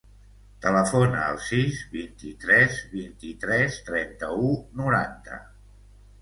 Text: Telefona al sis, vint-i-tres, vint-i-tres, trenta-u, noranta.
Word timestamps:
Telefona 0.61 1.19
al 1.33 1.35
sis, 1.47 1.81
vint-i-tres, 1.95 2.79
vint-i-tres, 2.95 3.77
trenta-u, 3.91 4.49
noranta. 4.83 5.39